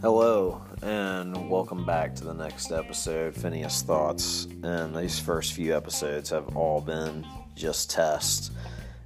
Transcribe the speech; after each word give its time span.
Hello, 0.00 0.62
and 0.82 1.50
welcome 1.50 1.84
back 1.84 2.14
to 2.14 2.22
the 2.22 2.32
next 2.32 2.70
episode, 2.70 3.34
Finnious 3.34 3.82
Thoughts. 3.82 4.46
And 4.62 4.94
these 4.94 5.18
first 5.18 5.54
few 5.54 5.76
episodes 5.76 6.30
have 6.30 6.56
all 6.56 6.80
been 6.80 7.26
just 7.56 7.90
tests. 7.90 8.52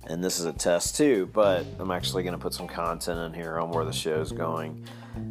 And 0.09 0.23
this 0.23 0.39
is 0.39 0.45
a 0.45 0.53
test 0.53 0.95
too, 0.95 1.31
but 1.33 1.65
I'm 1.79 1.91
actually 1.91 2.23
going 2.23 2.35
to 2.35 2.39
put 2.39 2.53
some 2.53 2.69
content 2.69 3.19
in 3.21 3.33
here 3.33 3.59
on 3.59 3.71
where 3.71 3.87
the 3.87 3.93
show's 3.93 4.31
going. 4.31 4.85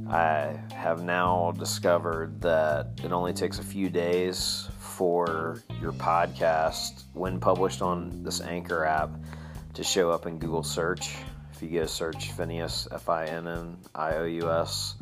I 0.09 0.59
have 0.73 1.03
now 1.03 1.51
discovered 1.51 2.41
that 2.41 2.99
it 3.03 3.11
only 3.11 3.33
takes 3.33 3.59
a 3.59 3.63
few 3.63 3.91
days 3.91 4.67
for 4.79 5.61
your 5.79 5.93
podcast, 5.93 7.03
when 7.13 7.39
published 7.39 7.83
on 7.83 8.23
this 8.23 8.41
Anchor 8.41 8.85
app, 8.85 9.11
to 9.77 9.83
show 9.83 10.09
up 10.09 10.25
in 10.25 10.39
Google 10.39 10.63
search. 10.63 11.15
If 11.53 11.61
you 11.61 11.69
go 11.69 11.85
search 11.85 12.31
Finnious, 12.31 12.87
F 12.91 13.09
I 13.09 13.25
N 13.25 13.47
N 13.47 13.77
I 13.93 14.15
O 14.15 14.23
U 14.25 14.51
S, 14.51 14.95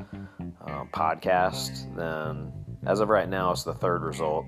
uh, 0.67 0.83
podcast, 0.91 1.95
then 1.95 2.51
as 2.85 2.99
of 2.99 3.07
right 3.07 3.29
now, 3.29 3.51
it's 3.51 3.63
the 3.63 3.73
third 3.73 4.03
result. 4.03 4.45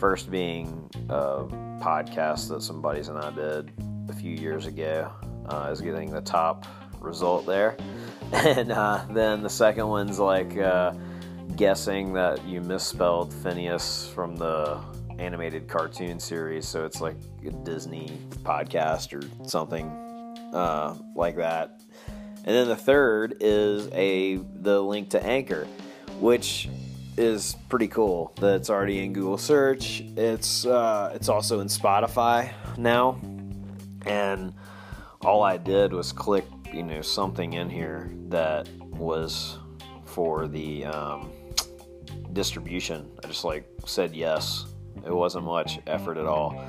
First 0.00 0.30
being 0.30 0.90
a 1.10 1.44
podcast 1.78 2.48
that 2.48 2.62
some 2.62 2.80
buddies 2.80 3.08
and 3.08 3.18
I 3.18 3.30
did 3.32 3.70
a 4.08 4.14
few 4.14 4.34
years 4.34 4.64
ago 4.64 5.12
uh, 5.50 5.68
is 5.70 5.82
getting 5.82 6.10
the 6.10 6.22
top 6.22 6.66
result 7.00 7.44
there. 7.46 7.76
And 8.32 8.72
uh, 8.72 9.04
then 9.10 9.42
the 9.42 9.50
second 9.50 9.86
one's 9.86 10.18
like 10.18 10.56
uh, 10.56 10.94
guessing 11.54 12.14
that 12.14 12.44
you 12.46 12.62
misspelled 12.62 13.32
Phineas 13.32 14.08
from 14.08 14.34
the 14.36 14.80
animated 15.18 15.68
cartoon 15.68 16.18
series. 16.18 16.66
So 16.66 16.84
it's 16.84 17.00
like 17.00 17.16
a 17.46 17.50
Disney 17.50 18.18
podcast 18.42 19.12
or 19.12 19.46
something 19.46 19.88
uh, 20.52 20.96
like 21.14 21.36
that. 21.36 21.80
And 22.46 22.54
then 22.54 22.68
the 22.68 22.76
third 22.76 23.38
is 23.40 23.88
a 23.92 24.36
the 24.36 24.80
link 24.80 25.10
to 25.10 25.24
Anchor, 25.24 25.66
which 26.20 26.68
is 27.16 27.56
pretty 27.68 27.88
cool. 27.88 28.32
That 28.36 28.56
it's 28.56 28.70
already 28.70 29.02
in 29.02 29.12
Google 29.12 29.38
search. 29.38 30.00
It's 30.16 30.66
uh, 30.66 31.12
it's 31.14 31.28
also 31.28 31.60
in 31.60 31.68
Spotify 31.68 32.52
now, 32.76 33.18
and 34.04 34.52
all 35.22 35.42
I 35.42 35.56
did 35.56 35.92
was 35.94 36.12
click 36.12 36.44
you 36.72 36.82
know 36.82 37.00
something 37.00 37.54
in 37.54 37.70
here 37.70 38.10
that 38.28 38.68
was 38.90 39.58
for 40.04 40.46
the 40.46 40.84
um, 40.84 41.30
distribution. 42.34 43.10
I 43.22 43.28
just 43.28 43.44
like 43.44 43.66
said 43.86 44.14
yes. 44.14 44.66
It 45.04 45.14
wasn't 45.14 45.44
much 45.44 45.78
effort 45.86 46.18
at 46.18 46.26
all 46.26 46.64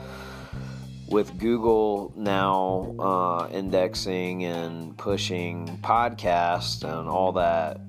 with 1.07 1.37
Google 1.37 2.13
now 2.15 2.95
uh, 2.99 3.47
indexing 3.51 4.45
and 4.45 4.97
pushing 4.97 5.79
podcasts 5.83 6.83
and 6.83 7.07
all 7.07 7.31
that 7.33 7.79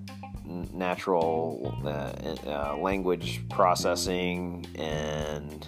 natural 0.73 1.77
uh, 1.85 1.89
uh, 2.49 2.77
language 2.77 3.43
processing 3.49 4.67
and 4.77 5.67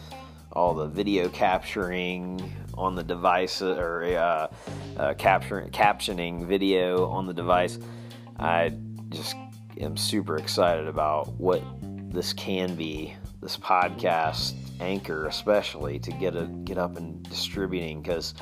all 0.52 0.74
the 0.74 0.86
video 0.86 1.28
capturing 1.28 2.52
on 2.74 2.94
the 2.94 3.02
device 3.02 3.60
or 3.60 4.04
uh, 4.04 4.48
uh, 4.96 5.14
capturing 5.14 5.70
captioning 5.70 6.46
video 6.46 7.06
on 7.08 7.26
the 7.26 7.34
device, 7.34 7.78
I 8.38 8.72
just 9.08 9.34
am 9.80 9.96
super 9.96 10.36
excited 10.36 10.86
about 10.86 11.32
what 11.34 11.62
this 12.12 12.32
can 12.32 12.74
be. 12.76 13.14
This 13.40 13.56
podcast 13.56 14.54
anchor, 14.80 15.26
especially 15.26 16.00
to 16.00 16.10
get 16.10 16.34
a 16.34 16.46
get 16.64 16.76
up 16.76 16.96
and 16.96 17.22
distributing, 17.22 18.02
because 18.02 18.34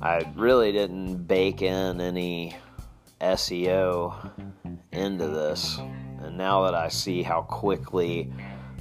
I 0.00 0.24
really 0.36 0.70
didn't 0.70 1.26
bake 1.26 1.60
in 1.60 2.00
any 2.00 2.56
SEO 3.20 4.30
into 4.92 5.26
this, 5.26 5.78
and 6.22 6.38
now 6.38 6.64
that 6.64 6.74
I 6.74 6.88
see 6.88 7.22
how 7.22 7.42
quickly 7.42 8.32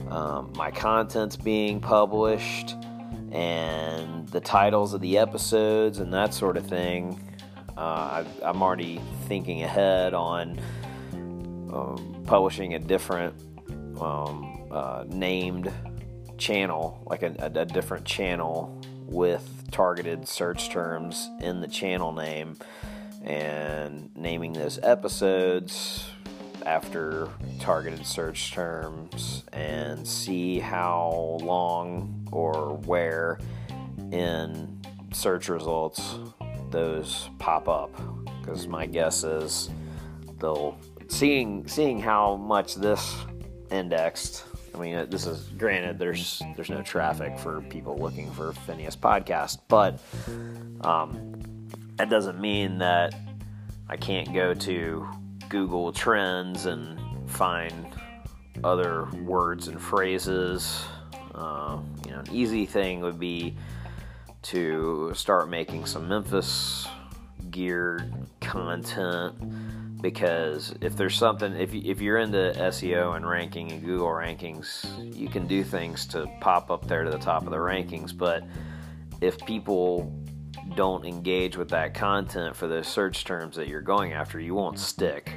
um, 0.10 0.54
my 0.56 0.70
content's 0.70 1.36
being 1.36 1.80
published 1.80 2.76
and 3.32 4.28
the 4.30 4.40
titles 4.40 4.94
of 4.94 5.02
the 5.02 5.18
episodes 5.18 6.00
and 6.00 6.14
that 6.14 6.34
sort 6.34 6.56
of 6.56 6.68
thing, 6.68 7.20
uh, 7.78 8.24
I, 8.44 8.50
am 8.50 8.62
already 8.62 9.02
thinking 9.28 9.64
ahead 9.64 10.14
on 10.14 10.60
um, 11.14 12.24
publishing 12.28 12.76
a 12.76 12.80
different 12.80 13.34
um, 14.00 14.55
uh, 14.76 15.06
named 15.08 15.72
channel, 16.38 17.02
like 17.10 17.24
a, 17.24 17.34
a, 17.40 17.62
a 17.62 17.66
different 17.66 18.06
channel 18.06 18.82
with 19.08 19.64
targeted 19.72 20.28
search 20.28 20.70
terms 20.70 21.30
in 21.40 21.62
the 21.62 21.68
channel 21.68 22.12
name 22.12 22.58
and 23.24 24.10
naming 24.16 24.52
those 24.52 24.78
episodes 24.84 26.10
after 26.66 27.30
targeted 27.60 28.06
search 28.06 28.52
terms 28.52 29.44
and 29.54 30.06
see 30.06 30.60
how 30.60 31.38
long 31.42 32.28
or 32.32 32.78
where 32.86 33.40
in 34.12 34.80
search 35.14 35.48
results 35.48 36.16
those 36.70 37.30
pop 37.40 37.70
up. 37.70 37.92
Because 38.42 38.68
my 38.68 38.86
guess 38.86 39.24
is 39.24 39.70
they'll 40.40 40.78
seeing 41.08 41.66
seeing 41.68 42.00
how 42.00 42.36
much 42.36 42.76
this 42.76 43.16
indexed 43.72 44.44
I 44.76 44.78
mean, 44.78 45.10
this 45.10 45.26
is 45.26 45.48
granted. 45.58 45.98
There's 45.98 46.42
there's 46.56 46.70
no 46.70 46.82
traffic 46.82 47.40
for 47.40 47.62
people 47.62 47.98
looking 47.98 48.30
for 48.32 48.52
Finnious 48.52 48.96
podcast, 48.96 49.60
but 49.70 50.00
um, 50.82 51.70
that 51.96 52.10
doesn't 52.10 52.40
mean 52.42 52.80
that 52.80 53.16
I 53.88 53.96
can't 53.96 54.34
go 54.34 54.54
to 54.54 55.08
Google 55.48 55.94
Trends 55.94 56.66
and 56.66 57.00
find 57.30 57.88
other 58.64 59.08
words 59.24 59.70
and 59.70 59.82
phrases. 59.82 60.84
Uh, 61.34 61.80
you 62.06 62.12
know, 62.12 62.20
an 62.20 62.28
easy 62.32 62.66
thing 62.66 63.00
would 63.02 63.20
be 63.20 63.56
to 64.44 65.14
start 65.16 65.50
making 65.50 65.86
some 65.86 66.10
Memphis 66.10 66.88
geared 67.50 68.14
content 68.42 69.36
because 70.06 70.72
if 70.82 70.96
there's 70.96 71.18
something 71.18 71.54
if 71.54 71.74
you, 71.74 71.82
if 71.84 72.00
you're 72.00 72.20
into 72.20 72.54
SEO 72.56 73.16
and 73.16 73.28
ranking 73.28 73.72
and 73.72 73.84
Google 73.84 74.10
rankings, 74.10 74.86
you 75.16 75.28
can 75.28 75.48
do 75.48 75.64
things 75.64 76.06
to 76.06 76.28
pop 76.42 76.70
up 76.70 76.88
there 76.88 77.04
to 77.04 77.10
the 77.10 77.18
top 77.18 77.42
of 77.42 77.50
the 77.50 77.58
rankings, 77.58 78.16
but 78.16 78.44
if 79.20 79.44
people 79.48 80.14
don't 80.76 81.06
engage 81.06 81.58
with 81.58 81.70
that 81.70 81.96
content 81.96 82.56
for 82.56 82.68
those 82.68 82.88
search 82.88 83.26
terms 83.26 83.56
that 83.56 83.68
you're 83.68 83.82
going 83.82 84.14
after, 84.14 84.40
you 84.40 84.54
won't 84.54 84.78
stick, 84.78 85.32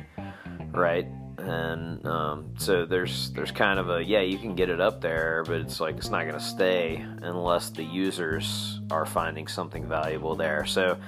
right? 0.72 1.06
And 1.38 2.06
um, 2.06 2.52
so 2.58 2.84
there's 2.84 3.30
there's 3.30 3.50
kind 3.50 3.78
of 3.78 3.88
a 3.88 4.04
yeah 4.04 4.20
you 4.20 4.36
can 4.36 4.54
get 4.54 4.68
it 4.68 4.82
up 4.82 5.00
there, 5.00 5.44
but 5.46 5.62
it's 5.62 5.80
like 5.80 5.96
it's 5.96 6.10
not 6.10 6.24
going 6.24 6.38
to 6.38 6.44
stay 6.44 7.06
unless 7.22 7.70
the 7.70 7.84
users 7.84 8.82
are 8.90 9.06
finding 9.06 9.46
something 9.46 9.88
valuable 9.88 10.36
there. 10.36 10.66
So 10.66 10.98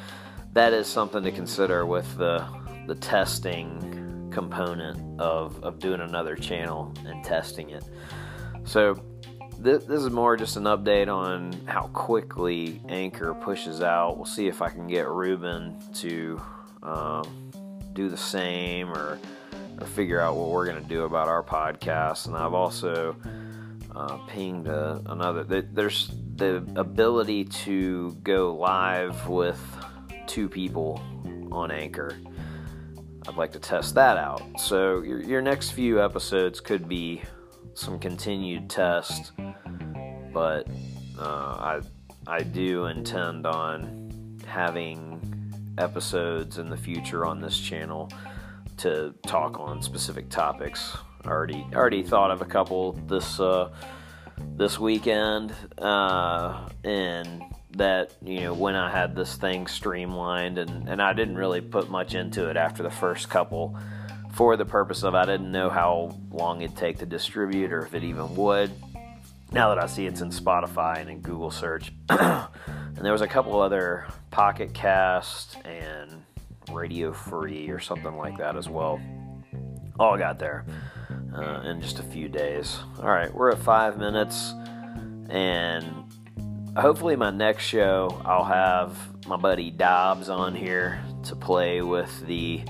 that 0.54 0.72
is 0.72 0.86
something 0.86 1.22
to 1.24 1.30
consider 1.30 1.84
with 1.84 2.16
the 2.16 2.48
the 2.90 2.96
testing 2.96 4.28
component 4.32 5.20
of, 5.20 5.62
of 5.62 5.78
doing 5.78 6.00
another 6.00 6.34
channel 6.34 6.92
and 7.06 7.22
testing 7.24 7.70
it. 7.70 7.84
So 8.64 9.00
this, 9.60 9.84
this 9.84 10.02
is 10.02 10.10
more 10.10 10.36
just 10.36 10.56
an 10.56 10.64
update 10.64 11.06
on 11.06 11.52
how 11.66 11.82
quickly 11.92 12.82
Anchor 12.88 13.32
pushes 13.32 13.80
out. 13.80 14.16
We'll 14.16 14.26
see 14.26 14.48
if 14.48 14.60
I 14.60 14.70
can 14.70 14.88
get 14.88 15.06
Ruben 15.06 15.78
to 15.98 16.42
um, 16.82 17.52
do 17.92 18.08
the 18.08 18.16
same 18.16 18.88
or, 18.88 19.20
or 19.80 19.86
figure 19.86 20.20
out 20.20 20.34
what 20.34 20.48
we're 20.48 20.66
going 20.66 20.82
to 20.82 20.88
do 20.88 21.04
about 21.04 21.28
our 21.28 21.44
podcast. 21.44 22.26
And 22.26 22.36
I've 22.36 22.54
also 22.54 23.14
uh, 23.94 24.16
pinged 24.26 24.66
a, 24.66 25.00
another. 25.06 25.44
There's 25.44 26.10
the 26.34 26.56
ability 26.74 27.44
to 27.44 28.18
go 28.24 28.52
live 28.56 29.28
with 29.28 29.60
two 30.26 30.48
people 30.48 31.00
on 31.52 31.70
Anchor. 31.70 32.16
I'd 33.28 33.36
like 33.36 33.52
to 33.52 33.58
test 33.58 33.94
that 33.94 34.16
out. 34.16 34.42
So 34.58 35.02
your, 35.02 35.20
your 35.22 35.42
next 35.42 35.70
few 35.70 36.02
episodes 36.02 36.60
could 36.60 36.88
be 36.88 37.22
some 37.74 37.98
continued 37.98 38.68
test, 38.70 39.32
but 40.32 40.66
uh, 41.18 41.22
I 41.22 41.80
I 42.26 42.42
do 42.42 42.86
intend 42.86 43.46
on 43.46 44.38
having 44.46 45.20
episodes 45.78 46.58
in 46.58 46.68
the 46.68 46.76
future 46.76 47.24
on 47.24 47.40
this 47.40 47.58
channel 47.58 48.10
to 48.78 49.14
talk 49.26 49.60
on 49.60 49.82
specific 49.82 50.28
topics. 50.28 50.96
I 51.24 51.28
already 51.28 51.66
already 51.74 52.02
thought 52.02 52.30
of 52.30 52.40
a 52.42 52.46
couple 52.46 52.92
this 53.06 53.38
uh, 53.40 53.70
this 54.56 54.78
weekend, 54.78 55.54
uh, 55.78 56.68
and 56.84 57.42
that 57.72 58.12
you 58.22 58.40
know 58.40 58.54
when 58.54 58.74
I 58.74 58.90
had 58.90 59.14
this 59.14 59.36
thing 59.36 59.66
streamlined 59.66 60.58
and 60.58 60.88
and 60.88 61.00
I 61.00 61.12
didn't 61.12 61.36
really 61.36 61.60
put 61.60 61.88
much 61.88 62.14
into 62.14 62.48
it 62.48 62.56
after 62.56 62.82
the 62.82 62.90
first 62.90 63.30
couple 63.30 63.78
for 64.32 64.56
the 64.56 64.64
purpose 64.64 65.02
of 65.02 65.14
I 65.14 65.24
didn't 65.24 65.50
know 65.50 65.70
how 65.70 66.16
long 66.30 66.62
it'd 66.62 66.76
take 66.76 66.98
to 66.98 67.06
distribute 67.06 67.72
or 67.72 67.84
if 67.84 67.94
it 67.94 68.04
even 68.04 68.34
would 68.36 68.70
now 69.52 69.68
that 69.70 69.82
I 69.82 69.86
see 69.86 70.06
it's 70.06 70.20
in 70.20 70.30
Spotify 70.30 70.98
and 71.00 71.10
in 71.10 71.20
Google 71.20 71.50
search. 71.50 71.92
and 72.08 72.48
there 72.96 73.12
was 73.12 73.20
a 73.22 73.26
couple 73.26 73.60
other 73.60 74.06
Pocket 74.30 74.72
Cast 74.74 75.56
and 75.64 76.24
Radio 76.70 77.12
Free 77.12 77.68
or 77.70 77.80
something 77.80 78.16
like 78.16 78.38
that 78.38 78.56
as 78.56 78.68
well. 78.68 79.00
All 79.98 80.16
got 80.16 80.38
there 80.38 80.64
uh, 81.34 81.62
in 81.64 81.80
just 81.80 81.98
a 81.98 82.02
few 82.02 82.28
days. 82.28 82.78
All 83.00 83.10
right, 83.10 83.32
we're 83.34 83.50
at 83.50 83.58
five 83.58 83.98
minutes, 83.98 84.52
and 85.28 85.84
hopefully, 86.76 87.16
my 87.16 87.30
next 87.30 87.64
show, 87.64 88.20
I'll 88.24 88.44
have 88.44 88.96
my 89.26 89.36
buddy 89.36 89.70
Dobbs 89.70 90.28
on 90.28 90.54
here 90.54 91.02
to 91.24 91.36
play 91.36 91.82
with 91.82 92.26
the 92.26 92.62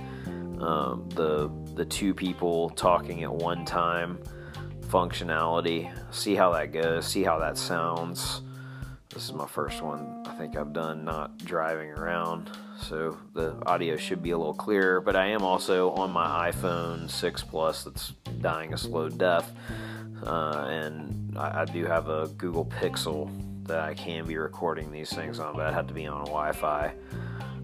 um, 0.61 1.09
the 1.11 1.51
the 1.75 1.85
two 1.85 2.13
people 2.13 2.71
talking 2.71 3.23
at 3.23 3.33
one 3.33 3.65
time 3.65 4.19
functionality. 4.81 5.93
See 6.13 6.35
how 6.35 6.53
that 6.53 6.73
goes. 6.73 7.07
See 7.07 7.23
how 7.23 7.39
that 7.39 7.57
sounds. 7.57 8.43
This 9.15 9.25
is 9.25 9.33
my 9.33 9.47
first 9.47 9.83
one 9.83 10.23
I 10.27 10.35
think 10.35 10.57
I've 10.57 10.73
done 10.73 11.05
not 11.05 11.37
driving 11.39 11.91
around, 11.91 12.51
so 12.81 13.19
the 13.35 13.57
audio 13.67 13.97
should 13.97 14.23
be 14.23 14.31
a 14.31 14.39
little 14.39 14.55
clearer. 14.55 15.01
But 15.01 15.17
I 15.17 15.27
am 15.27 15.43
also 15.43 15.91
on 15.91 16.13
my 16.13 16.51
iPhone 16.51 17.11
6 17.11 17.43
Plus 17.43 17.85
that's 17.85 18.13
dying 18.41 18.73
a 18.73 18.79
slow 18.79 19.09
death, 19.09 19.53
uh, 20.25 20.67
and 20.69 21.37
I, 21.37 21.63
I, 21.63 21.65
do 21.65 21.85
have 21.87 22.09
a 22.09 22.29
Google 22.39 22.67
Pixel 22.67 23.29
that 23.71 23.81
I 23.81 23.95
can 23.95 24.27
be 24.27 24.37
recording 24.37 24.91
these 24.91 25.11
things 25.13 25.39
on, 25.39 25.55
but 25.55 25.67
I 25.67 25.73
had 25.73 25.87
to 25.89 25.95
be 25.95 26.07
on 26.07 26.25
Wi 26.25 26.53
Fi 26.53 26.93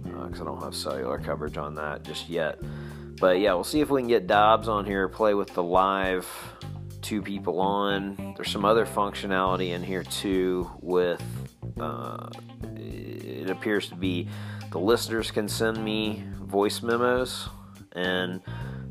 because 0.05 0.41
uh, 0.41 0.45
I 0.45 0.47
don't 0.47 0.63
have 0.63 0.75
cellular 0.75 1.19
coverage 1.19 1.57
on 1.57 1.75
that 1.75 2.05
just 2.05 2.29
yet. 2.29 2.61
But 3.21 3.41
yeah, 3.41 3.55
we'll 3.55 3.65
see 3.65 3.81
if 3.81 3.91
we 3.91 4.03
can 4.03 4.09
get 4.09 4.29
Dobbs 4.29 4.69
on 4.69 4.87
here, 4.87 5.09
play 5.09 5.35
with 5.35 5.53
the 5.53 5.63
live 5.65 6.29
two 7.03 7.23
people 7.23 7.59
on. 7.61 8.35
There's 8.37 8.51
some 8.51 8.65
other 8.65 8.87
functionality 8.87 9.71
in 9.71 9.83
here 9.83 10.05
too 10.05 10.71
with 10.81 11.23
uh, 11.81 12.29
it 12.77 13.51
appears 13.51 13.89
to 13.89 13.97
be 13.97 14.29
the 14.71 14.79
listeners 14.79 15.33
can 15.33 15.49
send 15.49 15.85
me 15.85 16.25
voice 16.41 16.83
memos 16.83 17.49
and 17.93 18.41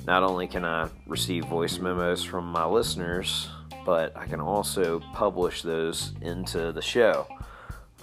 not 0.05 0.23
only 0.23 0.47
can 0.47 0.65
I 0.65 0.89
receive 1.07 1.45
voice 1.45 1.79
memos 1.79 2.23
from 2.23 2.45
my 2.45 2.65
listeners, 2.65 3.49
but 3.85 4.17
I 4.17 4.25
can 4.25 4.41
also 4.41 4.99
publish 5.13 5.61
those 5.61 6.13
into 6.21 6.71
the 6.71 6.81
show. 6.81 7.27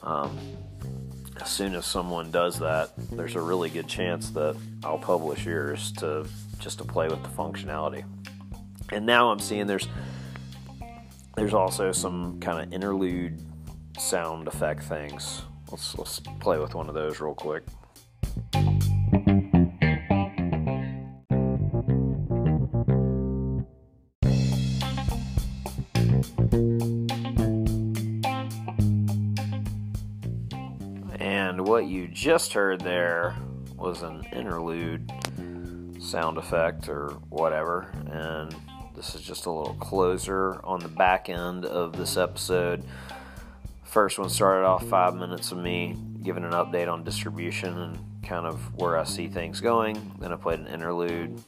Um, 0.03 0.39
as 1.41 1.51
soon 1.51 1.75
as 1.75 1.85
someone 1.85 2.31
does 2.31 2.59
that, 2.61 2.93
there's 3.11 3.35
a 3.35 3.41
really 3.41 3.69
good 3.69 3.89
chance 3.89 4.31
that 4.31 4.57
I'll 4.85 4.99
publish 4.99 5.45
yours 5.45 5.93
to 5.95 6.27
just 6.61 6.79
to 6.79 6.85
play 6.85 7.09
with 7.09 7.23
the 7.23 7.29
functionality. 7.29 8.05
And 8.91 9.05
now 9.05 9.31
I'm 9.31 9.41
seeing 9.41 9.67
there's 9.67 9.89
there's 11.35 11.55
also 11.55 11.93
some 11.93 12.39
kind 12.41 12.63
of 12.65 12.73
interlude 12.73 13.41
sound 13.99 14.47
effect 14.47 14.85
things. 14.85 15.43
Let's 15.71 15.99
let's 15.99 16.21
play 16.41 16.59
with 16.59 16.75
one 16.75 16.89
of 16.89 16.95
those 16.95 17.21
real 17.21 17.35
quick. 17.35 17.65
What 31.73 31.87
you 31.87 32.07
just 32.07 32.53
heard 32.53 32.83
there 32.83 33.35
was 33.79 34.03
an 34.03 34.23
interlude 34.31 35.11
sound 35.99 36.37
effect 36.37 36.87
or 36.87 37.13
whatever, 37.31 37.91
and 38.11 38.55
this 38.95 39.15
is 39.15 39.23
just 39.23 39.47
a 39.47 39.51
little 39.51 39.73
closer 39.77 40.61
on 40.65 40.81
the 40.81 40.89
back 40.89 41.31
end 41.31 41.65
of 41.65 41.97
this 41.97 42.19
episode. 42.19 42.85
First 43.85 44.19
one 44.19 44.29
started 44.29 44.67
off 44.67 44.87
five 44.87 45.15
minutes 45.15 45.51
of 45.51 45.57
me 45.57 45.97
giving 46.23 46.45
an 46.45 46.51
update 46.51 46.93
on 46.93 47.05
distribution 47.05 47.75
and 47.79 48.23
kind 48.23 48.45
of 48.45 48.75
where 48.75 48.99
I 48.99 49.05
see 49.05 49.27
things 49.27 49.63
going. 49.63 50.13
Then 50.21 50.31
I 50.31 50.37
played 50.37 50.59
an 50.59 50.67
interlude 50.67 51.43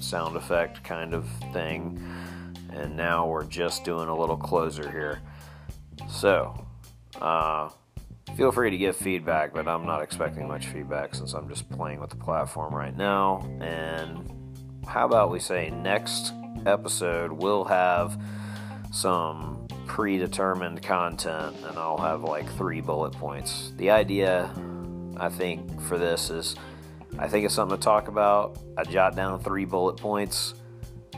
sound 0.00 0.38
effect 0.38 0.84
kind 0.84 1.12
of 1.12 1.28
thing. 1.52 2.02
And 2.72 2.96
now 2.96 3.28
we're 3.28 3.44
just 3.44 3.84
doing 3.84 4.08
a 4.08 4.16
little 4.16 4.38
closer 4.38 4.90
here. 4.90 5.20
So, 6.08 6.66
uh, 7.20 7.68
feel 8.36 8.52
free 8.52 8.70
to 8.70 8.76
give 8.76 8.94
feedback, 8.94 9.54
but 9.54 9.66
I'm 9.66 9.86
not 9.86 10.02
expecting 10.02 10.46
much 10.46 10.66
feedback 10.66 11.14
since 11.14 11.32
I'm 11.32 11.48
just 11.48 11.68
playing 11.70 12.00
with 12.00 12.10
the 12.10 12.16
platform 12.16 12.74
right 12.74 12.94
now. 12.94 13.48
And 13.60 14.30
how 14.86 15.06
about 15.06 15.30
we 15.30 15.40
say 15.40 15.70
next 15.70 16.32
episode 16.66 17.32
we'll 17.32 17.64
have 17.64 18.20
some 18.92 19.66
predetermined 19.86 20.82
content 20.82 21.56
and 21.64 21.78
I'll 21.78 21.98
have 21.98 22.22
like 22.22 22.48
three 22.52 22.80
bullet 22.80 23.12
points. 23.12 23.72
The 23.76 23.90
idea, 23.90 24.54
I 25.16 25.30
think, 25.30 25.80
for 25.82 25.96
this 25.96 26.28
is 26.28 26.56
I 27.18 27.28
think 27.28 27.46
it's 27.46 27.54
something 27.54 27.78
to 27.78 27.82
talk 27.82 28.08
about. 28.08 28.58
I 28.76 28.84
jot 28.84 29.16
down 29.16 29.40
three 29.40 29.64
bullet 29.64 29.96
points, 29.96 30.54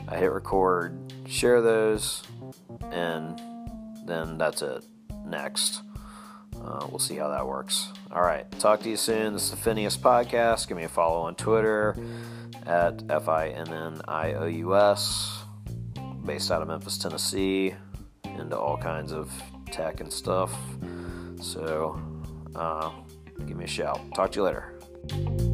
I 0.07 0.17
hit 0.17 0.31
record, 0.31 0.97
share 1.27 1.61
those, 1.61 2.23
and 2.91 3.37
then 4.05 4.37
that's 4.37 4.61
it. 4.61 4.85
Next. 5.25 5.81
Uh, 6.55 6.85
we'll 6.89 6.99
see 6.99 7.15
how 7.15 7.29
that 7.29 7.47
works. 7.47 7.89
All 8.11 8.21
right. 8.21 8.49
Talk 8.59 8.81
to 8.81 8.89
you 8.89 8.97
soon. 8.97 9.33
This 9.33 9.43
is 9.45 9.51
the 9.51 9.57
Finnious 9.57 9.97
Podcast. 9.97 10.67
Give 10.67 10.77
me 10.77 10.83
a 10.83 10.89
follow 10.89 11.21
on 11.21 11.35
Twitter 11.35 11.95
at 12.65 13.03
F 13.09 13.27
I 13.29 13.49
N 13.49 13.73
N 13.73 14.01
I 14.07 14.33
O 14.33 14.45
U 14.45 14.75
S 14.75 15.43
based 16.25 16.51
out 16.51 16.61
of 16.61 16.67
Memphis, 16.67 16.97
Tennessee, 16.97 17.73
into 18.23 18.57
all 18.57 18.77
kinds 18.77 19.11
of 19.11 19.31
tech 19.71 20.01
and 20.01 20.11
stuff. 20.11 20.53
So, 21.41 21.99
uh, 22.55 22.91
give 23.47 23.57
me 23.57 23.63
a 23.65 23.67
shout. 23.67 23.99
Talk 24.13 24.31
to 24.33 24.39
you 24.39 24.43
later. 24.43 25.48